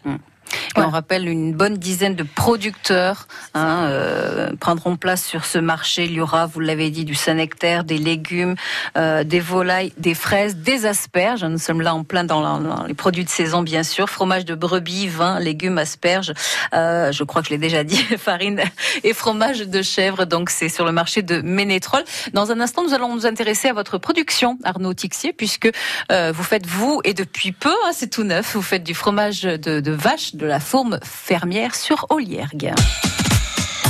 Et 0.78 0.80
on 0.82 0.90
rappelle 0.90 1.28
une 1.28 1.54
bonne 1.54 1.78
dizaine 1.78 2.16
de 2.16 2.24
producteurs 2.24 3.28
hein, 3.54 3.86
euh, 3.86 4.52
prendront 4.60 4.96
place 4.98 5.24
sur 5.26 5.46
ce 5.46 5.58
marché. 5.58 6.06
Il 6.06 6.12
y 6.14 6.22
aura, 6.22 6.46
vous 6.46 6.60
l'avez 6.60 6.90
dit, 6.90 7.06
du 7.06 7.16
Saint-Nectaire, 7.16 7.84
des 7.84 7.98
légumes, 7.98 8.56
euh, 8.98 9.24
des 9.24 9.40
volailles, 9.40 9.94
des 9.98 10.14
fraises, 10.14 10.56
des 10.58 10.86
asperges. 10.86 11.44
Nous 11.44 11.58
sommes 11.58 11.82
là 11.82 11.94
en 11.96 12.04
plein 12.04 12.24
dans, 12.24 12.42
la- 12.42 12.60
dans 12.60 12.84
les 12.86 12.94
produits 12.94 13.24
de 13.26 13.30
saison, 13.30 13.62
bien 13.62 13.84
sûr. 13.84 14.10
Fromage 14.10 14.46
de 14.46 14.56
brebis, 14.56 15.08
vin, 15.08 15.40
légumes, 15.40 15.78
asperges. 15.78 16.34
Euh, 16.74 17.12
je 17.12 17.24
crois 17.24 17.42
que 17.42 17.48
je 17.50 17.54
l'ai 17.54 17.58
déjà 17.60 17.84
dit, 17.86 17.98
farine 18.18 18.62
et 19.04 19.14
fromage 19.14 19.60
de 19.62 19.82
chèvre. 19.82 20.26
Donc 20.26 20.50
c'est 20.50 20.70
sur 20.70 20.86
le 20.86 20.92
marché 20.92 21.22
de 21.22 21.42
Ménétrol. 21.42 22.04
Dans 22.34 22.52
un 22.52 22.60
instant, 22.62 22.84
nous 22.84 22.94
allons 22.94 23.14
nous 23.16 23.26
intéresser 23.26 23.70
à 23.70 23.74
votre 23.74 23.98
production, 23.98 24.58
Arnaud 24.64 24.94
Tixier, 24.94 25.34
puisque 25.34 25.70
euh, 26.12 26.32
vous 26.36 26.44
faites 26.44 26.66
vous 26.66 27.02
et 27.04 27.14
depuis 27.14 27.52
peu, 27.52 27.70
hein, 27.86 27.92
c'est 27.94 28.10
tout 28.10 28.24
neuf, 28.24 28.54
vous 28.56 28.62
faites 28.62 28.84
du 28.84 28.94
fromage 28.94 29.42
de, 29.44 29.80
de 29.80 29.92
vache 29.92 30.36
de 30.42 30.48
la 30.48 30.60
forme 30.60 31.00
fermière 31.04 31.76
sur 31.76 32.08
Oliergue. 32.10 32.74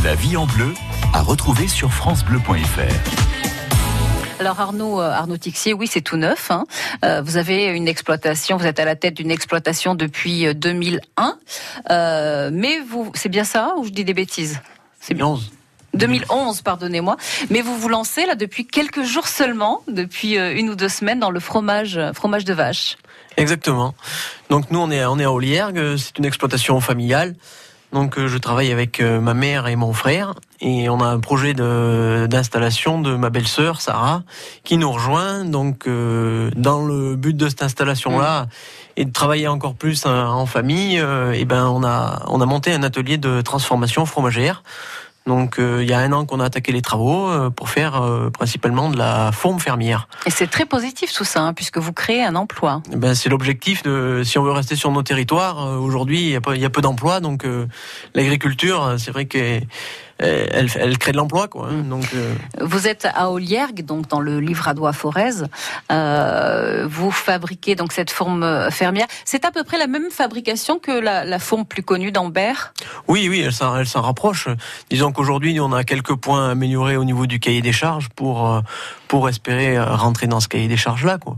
La 0.03 0.15
vie 0.15 0.35
en 0.35 0.45
bleu 0.45 0.73
à 1.13 1.21
retrouver 1.21 1.69
sur 1.69 1.93
francebleu.fr. 1.93 2.81
Alors 4.41 4.59
Arnaud, 4.59 4.99
euh, 4.99 5.11
Arnaud 5.11 5.37
Tixier, 5.37 5.73
oui, 5.73 5.87
c'est 5.87 6.01
tout 6.01 6.17
neuf. 6.17 6.51
hein. 6.51 6.65
Euh, 7.05 7.21
vous 7.21 7.37
avez 7.37 7.67
une 7.67 7.87
exploitation, 7.87 8.57
vous 8.57 8.65
êtes 8.65 8.79
à 8.81 8.85
la 8.85 8.97
tête 8.97 9.13
d'une 9.13 9.31
exploitation 9.31 9.95
depuis 9.95 10.45
euh, 10.45 10.53
2001. 10.53 11.37
Euh, 11.89 12.49
mais 12.51 12.79
vous, 12.81 13.11
c'est 13.15 13.29
bien 13.29 13.45
ça 13.45 13.75
ou 13.77 13.85
je 13.85 13.89
dis 13.91 14.03
des 14.03 14.13
bêtises? 14.13 14.59
C'est 14.99 15.13
bien. 15.13 15.39
2011, 15.93 16.63
pardonnez-moi. 16.63 17.15
Mais 17.49 17.61
vous 17.61 17.77
vous 17.77 17.87
lancez 17.87 18.25
là 18.25 18.35
depuis 18.35 18.67
quelques 18.67 19.03
jours 19.03 19.27
seulement, 19.29 19.83
depuis 19.87 20.35
une 20.37 20.69
ou 20.69 20.75
deux 20.75 20.89
semaines, 20.89 21.19
dans 21.19 21.31
le 21.31 21.39
fromage, 21.39 21.99
fromage 22.13 22.45
de 22.45 22.53
vache. 22.53 22.97
Exactement. 23.37 23.95
Donc 24.49 24.71
nous 24.71 24.79
on 24.79 24.91
est 24.91 25.05
on 25.05 25.19
est 25.19 25.23
à 25.23 25.31
Oliergue, 25.31 25.97
c'est 25.97 26.17
une 26.17 26.25
exploitation 26.25 26.79
familiale. 26.81 27.35
Donc 27.93 28.17
euh, 28.17 28.27
je 28.27 28.37
travaille 28.37 28.71
avec 28.71 29.01
euh, 29.01 29.19
ma 29.19 29.33
mère 29.33 29.67
et 29.67 29.75
mon 29.75 29.91
frère 29.91 30.33
et 30.61 30.89
on 30.89 31.01
a 31.01 31.05
un 31.05 31.19
projet 31.19 31.53
de 31.53 32.27
d'installation 32.29 33.01
de 33.01 33.15
ma 33.15 33.29
belle-sœur 33.29 33.81
Sarah 33.81 34.23
qui 34.63 34.77
nous 34.77 34.91
rejoint 34.91 35.43
donc 35.43 35.87
euh, 35.87 36.51
dans 36.55 36.85
le 36.85 37.15
but 37.15 37.35
de 37.35 37.49
cette 37.49 37.63
installation 37.63 38.19
là 38.19 38.47
et 38.95 39.05
de 39.05 39.11
travailler 39.11 39.47
encore 39.47 39.73
plus 39.73 40.03
euh, 40.05 40.23
en 40.23 40.45
famille 40.45 40.99
euh, 40.99 41.33
et 41.33 41.45
ben 41.45 41.67
on 41.67 41.83
a 41.83 42.23
on 42.27 42.39
a 42.39 42.45
monté 42.45 42.71
un 42.71 42.83
atelier 42.83 43.17
de 43.17 43.41
transformation 43.41 44.05
fromagère. 44.05 44.63
Donc 45.27 45.59
euh, 45.59 45.83
il 45.83 45.89
y 45.89 45.93
a 45.93 45.99
un 45.99 46.11
an 46.13 46.25
qu'on 46.25 46.39
a 46.39 46.45
attaqué 46.45 46.71
les 46.71 46.81
travaux 46.81 47.27
euh, 47.27 47.49
pour 47.51 47.69
faire 47.69 48.01
euh, 48.01 48.31
principalement 48.31 48.89
de 48.89 48.97
la 48.97 49.31
forme 49.31 49.59
fermière. 49.59 50.07
Et 50.25 50.31
c'est 50.31 50.47
très 50.47 50.65
positif 50.65 51.13
tout 51.13 51.23
ça, 51.23 51.41
hein, 51.41 51.53
puisque 51.53 51.77
vous 51.77 51.93
créez 51.93 52.23
un 52.23 52.35
emploi. 52.35 52.81
Eh 52.91 52.95
Ben, 52.95 53.13
c'est 53.13 53.29
l'objectif 53.29 53.83
de 53.83 54.23
si 54.25 54.39
on 54.39 54.43
veut 54.43 54.51
rester 54.51 54.75
sur 54.75 54.91
nos 54.91 55.03
territoires. 55.03 55.79
Aujourd'hui, 55.79 56.21
il 56.21 56.31
y 56.31 56.35
a 56.35 56.65
a 56.65 56.69
peu 56.69 56.81
d'emplois, 56.81 57.19
donc 57.19 57.45
l'agriculture, 58.13 58.95
c'est 58.97 59.11
vrai 59.11 59.25
qu'elle 59.25 59.67
elle, 60.21 60.67
elle 60.75 60.97
crée 60.97 61.11
de 61.11 61.17
l'emploi, 61.17 61.47
quoi. 61.47 61.67
hein. 61.69 61.83
donc 61.89 62.05
euh, 62.15 62.33
Vous 62.61 62.87
êtes 62.87 63.07
à 63.13 63.31
Oliergue, 63.31 63.83
donc 63.85 64.07
dans 64.07 64.19
le 64.19 64.39
livradois 64.39 64.93
Forez. 64.93 65.43
Euh, 65.91 66.87
vous 66.89 67.11
fabriquez 67.11 67.75
donc 67.75 67.91
cette 67.91 68.11
forme 68.11 68.43
euh, 68.43 68.69
fermière. 68.71 69.07
C'est 69.25 69.45
à 69.45 69.51
peu 69.51 69.63
près 69.63 69.77
la 69.77 69.87
même 69.87 70.09
fabrication 70.11 70.79
que 70.79 70.91
la, 70.91 71.25
la 71.25 71.39
forme 71.39 71.65
plus 71.65 71.83
connue 71.83 72.11
d'Ambert? 72.11 72.73
oui, 73.07 73.27
oui, 73.29 73.41
elle 73.45 73.53
s'en 73.53 73.77
elle 73.77 73.87
s'en 73.87 74.01
rapproche. 74.01 74.47
Disons 74.89 75.11
qu'aujourd'hui, 75.11 75.59
on 75.59 75.73
a 75.73 75.83
quelques 75.83 76.15
points 76.15 76.49
améliorés 76.51 76.97
au 76.97 77.03
niveau 77.03 77.25
du 77.25 77.39
cahier 77.39 77.61
des 77.61 77.71
charges 77.73 78.09
pour 78.15 78.49
euh, 78.49 78.61
pour 79.07 79.27
espérer 79.27 79.77
euh, 79.77 79.85
rentrer 79.95 80.27
dans 80.27 80.39
ce 80.39 80.47
cahier 80.47 80.67
des 80.67 80.77
charges 80.77 81.05
là, 81.05 81.17
quoi. 81.17 81.35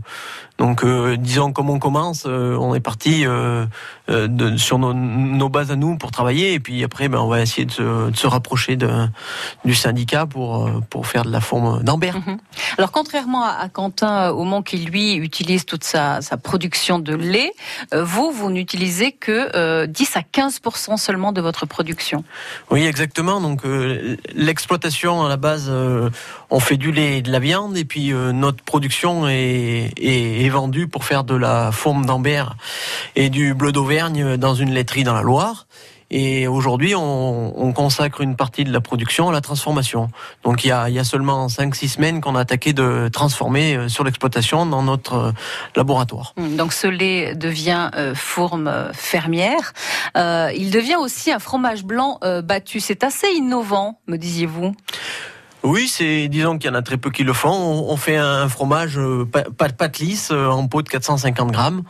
Donc, 0.58 0.84
euh, 0.84 1.16
disons 1.16 1.52
comme 1.52 1.68
on 1.68 1.80
commence, 1.80 2.24
euh, 2.26 2.56
on 2.56 2.76
est 2.76 2.80
parti 2.80 3.26
euh, 3.26 3.66
de- 4.08 4.56
sur 4.56 4.78
nos, 4.78 4.94
nos 4.94 5.48
bases 5.48 5.72
à 5.72 5.76
nous 5.76 5.96
pour 5.98 6.12
travailler, 6.12 6.52
et 6.52 6.60
puis 6.60 6.84
après, 6.84 7.08
ben, 7.08 7.18
on 7.18 7.26
va 7.26 7.40
essayer 7.40 7.64
de 7.64 7.72
se, 7.72 8.10
de 8.10 8.16
se 8.16 8.26
rapprocher 8.28 8.76
de, 8.76 8.88
du 9.64 9.74
syndicat 9.74 10.26
pour, 10.26 10.70
pour 10.90 11.08
faire 11.08 11.24
de 11.24 11.32
la 11.32 11.40
forme 11.40 11.82
d'Ambert. 11.82 12.18
Mhm. 12.18 12.38
Alors 12.78 12.92
contrairement 12.92 13.42
à, 13.44 13.68
Quentin 13.68 14.30
Aumont 14.30 14.62
qui 14.62 14.76
lui 14.78 15.14
utilise 15.14 15.64
toute 15.66 15.82
sa, 15.82 16.20
sa 16.22 16.36
production 16.36 17.00
de 17.00 17.14
lait, 17.16 17.52
vous, 17.92 18.30
vous 18.30 18.50
n'utilisez 18.50 19.10
que 19.10 19.50
euh, 19.56 19.86
10 19.86 20.16
à 20.16 20.20
15% 20.20 20.96
seulement 20.98 21.32
de 21.32 21.40
votre 21.40 21.66
production. 21.66 22.22
Oui, 22.70 22.84
exactement. 22.84 23.40
Donc 23.40 23.62
l'exploitation 24.34 25.24
à 25.24 25.28
la 25.28 25.36
base, 25.36 25.72
on 26.50 26.60
fait 26.60 26.76
du 26.76 26.92
lait 26.92 27.18
et 27.18 27.22
de 27.22 27.32
la 27.32 27.40
viande, 27.40 27.76
et 27.76 27.84
puis 27.84 28.12
notre 28.12 28.62
production 28.62 29.26
est, 29.28 29.92
est, 29.96 30.43
est 30.44 30.50
vendue 30.50 30.86
pour 30.86 31.04
faire 31.04 31.24
de 31.24 31.34
la 31.34 31.72
forme 31.72 32.06
d'Ambert 32.06 32.56
et 33.16 33.30
du 33.30 33.54
bleu 33.54 33.72
d'Auvergne 33.72 34.36
dans 34.36 34.54
une 34.54 34.70
laiterie 34.70 35.04
dans 35.04 35.14
la 35.14 35.22
Loire. 35.22 35.66
Et 36.10 36.46
aujourd'hui, 36.46 36.94
on, 36.94 37.60
on 37.60 37.72
consacre 37.72 38.20
une 38.20 38.36
partie 38.36 38.62
de 38.64 38.72
la 38.72 38.80
production 38.80 39.30
à 39.30 39.32
la 39.32 39.40
transformation. 39.40 40.10
Donc 40.44 40.64
il 40.64 40.68
y 40.68 40.70
a, 40.70 41.04
seulement 41.04 41.48
5-6 41.48 41.88
semaines 41.88 42.20
qu'on 42.20 42.36
a 42.36 42.40
attaqué 42.40 42.72
de 42.72 43.08
transformer 43.12 43.76
euh, 43.76 43.88
sur 43.88 44.04
l'exploitation 44.04 44.64
dans 44.64 44.82
notre 44.82 45.14
euh, 45.14 45.32
laboratoire. 45.74 46.32
Hum, 46.36 46.56
Donc 46.56 46.72
ce 46.72 46.86
lait 46.86 47.34
devient 47.34 47.90
euh, 47.96 48.14
fourme 48.14 48.68
euh, 48.68 48.92
fermière. 48.92 49.72
Il 50.14 50.70
devient 50.70 50.96
aussi 50.96 51.32
un 51.32 51.40
fromage 51.40 51.84
blanc 51.84 52.20
battu. 52.44 52.78
C'est 52.78 53.02
assez 53.02 53.26
innovant, 53.34 53.98
me 54.06 54.16
disiez-vous? 54.16 54.74
Oui, 55.64 55.88
c'est 55.88 56.28
disons 56.28 56.58
qu'il 56.58 56.70
y 56.70 56.72
en 56.72 56.76
a 56.76 56.82
très 56.82 56.98
peu 56.98 57.10
qui 57.10 57.24
le 57.24 57.32
font. 57.32 57.50
On, 57.50 57.90
on 57.92 57.96
fait 57.96 58.16
un 58.16 58.48
fromage 58.48 58.98
euh, 58.98 59.24
pâte 59.24 59.98
lisse 59.98 60.28
euh, 60.30 60.46
en 60.48 60.66
pot 60.68 60.82
de 60.82 60.88
450 60.88 61.50
grammes. 61.50 61.82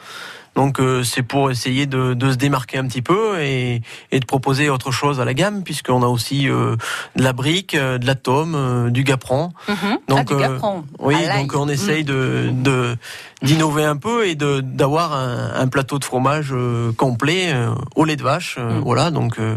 Donc 0.55 0.79
euh, 0.79 1.03
c'est 1.03 1.25
pour 1.25 1.51
essayer 1.51 1.87
de, 1.87 2.15
de 2.15 2.31
se 2.31 2.37
démarquer 2.37 2.79
un 2.79 2.87
petit 2.87 3.03
peu 3.03 3.41
et, 3.43 3.83
et 4.13 4.21
de 4.21 4.25
proposer 4.25 4.71
autre 4.71 4.93
chose 4.93 5.21
à 5.21 5.25
la 5.25 5.35
gamme, 5.35 5.65
puisqu'on 5.65 6.05
a 6.05 6.07
aussi 6.07 6.49
euh, 6.49 6.77
de 7.17 7.25
la 7.25 7.33
brique, 7.33 7.75
euh, 7.75 7.99
de 7.99 8.07
l'atome, 8.07 8.91
du 8.93 9.03
gapron. 9.03 9.51
Mhm. 9.69 9.99
Donc, 10.07 10.19
ah, 10.21 10.25
du 10.25 10.35
euh, 10.35 10.39
gapron. 10.39 10.85
Oui, 11.01 11.17
l'ail. 11.27 11.43
donc 11.43 11.57
on 11.57 11.69
essaye 11.69 12.05
de 12.05 12.51
de- 12.53 12.97
d'innover 13.45 13.85
un 13.85 13.97
peu 13.97 14.27
et 14.27 14.35
d'avoir 14.35 15.13
un, 15.13 15.53
un 15.55 15.69
plateau 15.69 15.99
de 15.99 16.05
fromage 16.05 16.49
euh, 16.53 16.93
complet 16.93 17.53
euh, 17.53 17.71
au 17.95 18.05
lait 18.05 18.17
de 18.17 18.23
vache. 18.23 18.57
euh, 18.59 18.81
Voilà, 18.83 19.11
donc 19.11 19.39
euh, 19.39 19.57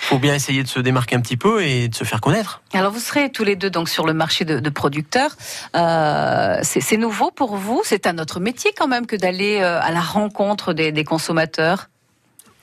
faut 0.00 0.18
bien 0.18 0.34
essayer 0.34 0.62
de 0.62 0.68
se 0.68 0.80
démarquer 0.80 1.16
un 1.16 1.20
petit 1.20 1.36
peu 1.36 1.62
et 1.62 1.88
de 1.88 1.94
se 1.94 2.04
faire 2.04 2.20
connaître. 2.20 2.62
Alors 2.72 2.92
vous 2.92 3.00
serez 3.00 3.30
tous 3.30 3.44
les 3.44 3.56
deux 3.56 3.70
donc 3.70 3.88
sur 3.88 4.06
le 4.06 4.14
marché 4.14 4.44
de, 4.44 4.60
de 4.60 4.70
producteurs. 4.70 5.36
Euh, 5.76 6.58
c'est 6.62 6.96
nouveau 6.96 7.30
pour 7.30 7.56
vous? 7.56 7.82
C'est 7.84 8.06
un 8.06 8.18
autre 8.18 8.40
métier 8.40 8.72
quand 8.76 8.88
même 8.88 9.06
que 9.06 9.16
d'aller 9.16 9.58
euh, 9.60 9.80
à 9.80 9.90
la 9.90 10.00
rencontre 10.00 10.72
des, 10.72 10.92
des 10.92 11.04
consommateurs? 11.04 11.88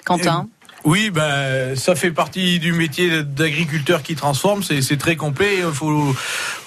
Quentin? 0.06 0.48
Oui, 0.84 1.10
ben, 1.10 1.76
ça 1.76 1.96
fait 1.96 2.12
partie 2.12 2.60
du 2.60 2.72
métier 2.72 3.24
d'agriculteur 3.24 4.04
qui 4.04 4.16
transforme. 4.16 4.64
C'est 4.64 4.82
c'est 4.82 4.96
très 4.96 5.18
complet. 5.18 5.58
Il 5.58 5.74
faut 5.74 6.16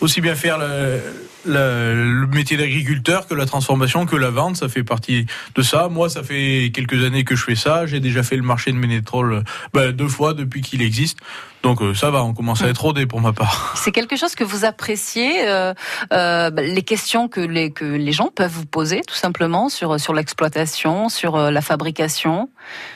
aussi 0.03 0.21
bien 0.21 0.35
faire 0.35 0.59
le, 0.59 1.01
le- 1.47 2.21
le 2.21 2.27
métier 2.27 2.57
d'agriculteur 2.57 3.27
que 3.27 3.35
la 3.35 3.47
transformation, 3.47 4.07
que 4.07 4.17
la 4.17 4.31
vente. 4.31 4.57
Ça 4.57 4.69
fait 4.69 4.85
partie 4.85 5.27
de 5.55 5.63
ça. 5.63 5.89
Moi, 5.89 6.09
ça 6.09 6.23
fait 6.23 6.71
quelques 6.75 7.05
années 7.05 7.25
que 7.25 7.37
je 7.37 7.45
fais 7.45 7.55
ça. 7.55 7.87
J'ai 7.87 8.01
déjà 8.01 8.23
fait 8.23 8.37
le 8.37 8.43
marché 8.43 8.73
de 8.73 8.77
Ménétrol 8.77 9.45
ben, 9.73 9.93
deux 9.93 10.09
fois 10.09 10.35
depuis 10.35 10.61
qu'il 10.61 10.83
existe. 10.83 11.19
Donc 11.63 11.83
euh, 11.83 11.93
ça 11.93 12.11
va, 12.11 12.25
on 12.25 12.33
commence 12.33 12.63
à 12.63 12.69
être 12.69 12.81
rodé 12.81 13.05
pour 13.05 13.21
ma 13.21 13.35
part. 13.35 13.75
C'est 13.77 13.93
quelque 13.93 14.17
chose 14.17 14.35
que 14.35 14.45
vous 14.45 14.65
appréciez, 14.65 15.47
euh, 15.47 15.75
euh, 16.11 16.49
bah, 16.51 16.63
les 16.63 16.81
questions 16.83 17.29
que 17.29 17.41
les, 17.41 17.71
que 17.71 17.85
les 17.85 18.13
gens 18.13 18.31
peuvent 18.35 18.51
vous 18.51 18.65
poser 18.65 19.03
tout 19.07 19.15
simplement 19.15 19.69
sur, 19.69 20.01
sur 20.01 20.15
l'exploitation, 20.15 21.11
sur 21.11 21.37
euh, 21.37 21.51
la 21.51 21.61
fabrication? 21.61 22.49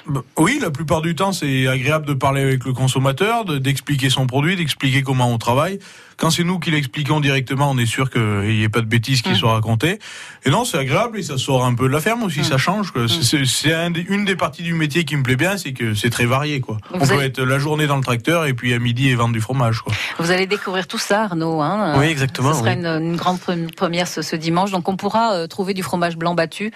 Bah, 0.06 0.22
Oui, 0.38 0.58
la 0.62 0.70
plupart 0.70 1.02
du 1.02 1.14
temps, 1.14 1.32
c'est 1.32 1.66
agréable 1.68 2.06
de 2.06 2.14
parler 2.14 2.40
avec 2.40 2.64
le 2.64 2.72
consommateur, 2.72 3.44
de- 3.44 3.58
d'expliquer 3.58 4.08
son 4.08 4.26
produit, 4.26 4.56
d'expliquer 4.56 5.02
comment 5.02 5.30
on 5.30 5.36
travaille. 5.36 5.78
Quand 6.16 6.30
c'est 6.30 6.44
nous 6.44 6.58
qui 6.58 6.70
l'expliquons 6.70 7.20
directement, 7.20 7.70
on 7.70 7.78
est 7.78 7.86
sûr 7.86 8.10
qu'il 8.10 8.22
n'y 8.42 8.62
ait 8.62 8.68
pas 8.68 8.80
de 8.80 8.86
bêtises 8.86 9.22
qui 9.22 9.34
soient 9.34 9.52
racontées. 9.54 9.98
Et 10.44 10.50
non, 10.50 10.64
c'est 10.64 10.78
agréable 10.78 11.18
et 11.18 11.22
ça 11.22 11.38
sort 11.38 11.64
un 11.64 11.74
peu 11.74 11.88
de 11.88 11.92
la 11.92 12.00
ferme 12.00 12.22
aussi, 12.22 12.44
ça 12.44 12.58
change. 12.58 12.90
quoi. 12.92 13.06
C'est- 13.08 13.72
un 13.74 13.92
une 13.94 14.24
des 14.24 14.36
parties 14.36 14.62
du 14.62 14.74
métier 14.74 15.04
qui 15.04 15.16
me 15.16 15.22
plaît 15.22 15.36
bien, 15.36 15.56
c'est 15.56 15.72
que 15.72 15.94
c'est 15.94 16.10
très 16.10 16.26
varié. 16.26 16.60
Quoi. 16.60 16.78
Vous 16.92 17.12
on 17.12 17.16
peut 17.16 17.22
être 17.22 17.40
la 17.42 17.58
journée 17.58 17.86
dans 17.86 17.96
le 17.96 18.02
tracteur 18.02 18.46
et 18.46 18.54
puis 18.54 18.72
à 18.74 18.78
midi 18.78 19.08
et 19.08 19.14
vendre 19.14 19.32
du 19.34 19.40
fromage. 19.40 19.80
Quoi. 19.80 19.92
Vous 20.18 20.30
allez 20.30 20.46
découvrir 20.46 20.86
tout 20.86 20.98
ça, 20.98 21.22
Arnaud. 21.24 21.60
Hein 21.60 21.94
Oui, 21.98 22.06
exactement, 22.06 22.52
Ce 22.52 22.60
sera 22.60 22.70
oui. 22.70 22.76
une, 22.78 22.86
une 22.86 23.16
grande 23.16 23.38
pre- 23.38 23.72
première 23.74 24.06
ce, 24.08 24.22
ce 24.22 24.36
dimanche. 24.36 24.70
Donc 24.70 24.88
on 24.88 24.96
pourra 24.96 25.34
euh, 25.34 25.46
trouver 25.46 25.74
du 25.74 25.82
fromage 25.82 26.16
blanc 26.16 26.34
battu 26.34 26.72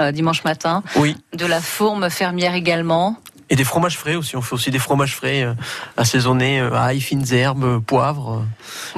euh, 0.00 0.12
dimanche 0.12 0.44
matin. 0.44 0.82
Oui. 0.96 1.16
De 1.36 1.46
la 1.46 1.60
fourme 1.60 2.10
fermière 2.10 2.54
également. 2.54 3.16
Et 3.52 3.54
des 3.54 3.64
fromages 3.64 3.98
frais 3.98 4.14
aussi. 4.14 4.34
On 4.34 4.40
fait 4.40 4.54
aussi 4.54 4.70
des 4.70 4.78
fromages 4.78 5.14
frais 5.14 5.42
euh, 5.42 5.52
assaisonnés, 5.98 6.58
euh, 6.58 6.74
ail, 6.74 7.02
fines 7.02 7.34
herbes, 7.34 7.64
euh, 7.64 7.80
poivre, 7.80 8.46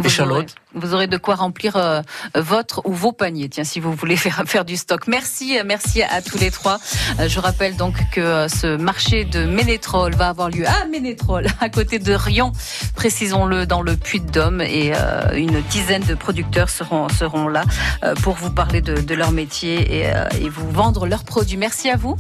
échalotes. 0.05 0.55
Vous 0.75 0.95
aurez 0.95 1.07
de 1.07 1.17
quoi 1.17 1.35
remplir 1.37 1.77
euh, 1.77 2.03
votre 2.35 2.83
ou 2.85 2.93
vos 2.93 3.13
paniers, 3.13 3.49
tiens, 3.49 3.65
si 3.65 3.81
vous 3.81 3.93
voulez 3.93 4.17
faire, 4.25 4.43
faire 4.47 4.65
du 4.65 4.77
stock. 4.77 5.07
Merci, 5.07 5.59
euh, 5.59 5.63
merci 5.65 6.03
à 6.03 6.23
tous 6.23 6.39
les 6.39 6.51
trois. 6.51 6.79
Euh, 7.21 7.29
je 7.29 7.41
rappelle 7.41 7.77
donc 7.77 7.95
que 8.13 8.47
ce 8.49 8.77
marché 8.77 9.25
de 9.25 9.45
Ménétrol 9.45 10.15
va 10.15 10.29
avoir 10.29 10.51
lieu 10.51 10.67
à 10.67 10.87
Ménétrol, 10.87 11.47
à 11.61 11.69
côté 11.69 11.99
de 11.99 12.13
Rion, 12.13 12.53
précisons-le, 12.95 13.67
dans 13.67 13.83
le 13.83 13.97
Puy-de-Dôme. 13.97 14.61
Et 14.61 14.93
une 15.35 15.61
dizaine 15.71 16.03
de 16.03 16.15
producteurs 16.15 16.69
seront, 16.69 17.09
seront 17.09 17.49
là 17.49 17.65
pour 18.23 18.35
vous 18.35 18.51
parler 18.51 18.81
de, 18.81 19.15
leur 19.15 19.31
métier 19.31 20.01
et, 20.01 20.49
vous 20.49 20.71
vendre 20.71 21.07
leurs 21.07 21.25
produits. 21.25 21.57
Merci 21.57 21.91
à 21.91 21.97
vous. 21.97 22.17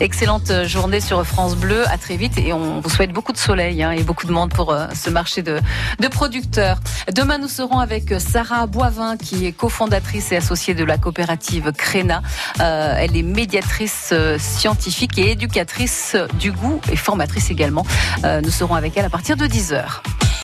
Excellente 0.00 0.64
journée 0.64 1.00
sur 1.00 1.24
France 1.24 1.56
Bleu. 1.56 1.86
À 1.88 1.98
très 1.98 2.16
vite 2.16 2.38
et 2.38 2.52
on 2.52 2.80
vous 2.80 2.88
souhaite 2.88 3.12
beaucoup 3.12 3.32
de 3.32 3.38
soleil 3.38 3.82
hein, 3.82 3.90
et 3.90 4.02
beaucoup 4.02 4.26
de 4.26 4.32
monde 4.32 4.52
pour 4.52 4.74
ce 4.94 5.10
marché 5.10 5.42
de, 5.42 5.60
de 6.00 6.08
producteurs. 6.08 6.78
Demain, 7.12 7.38
nous 7.38 7.48
serons 7.48 7.78
avec 7.78 7.87
Sarah 8.18 8.66
Boivin, 8.66 9.16
qui 9.16 9.46
est 9.46 9.52
cofondatrice 9.52 10.32
et 10.32 10.36
associée 10.36 10.74
de 10.74 10.84
la 10.84 10.98
coopérative 10.98 11.72
Créna. 11.72 12.22
Euh, 12.60 12.94
elle 12.96 13.16
est 13.16 13.22
médiatrice 13.22 14.10
euh, 14.12 14.38
scientifique 14.38 15.18
et 15.18 15.30
éducatrice 15.30 16.16
du 16.38 16.52
goût 16.52 16.80
et 16.92 16.96
formatrice 16.96 17.50
également. 17.50 17.86
Euh, 18.24 18.40
nous 18.42 18.50
serons 18.50 18.74
avec 18.74 18.96
elle 18.96 19.06
à 19.06 19.10
partir 19.10 19.36
de 19.36 19.46
10 19.46 19.72
heures. 19.72 20.02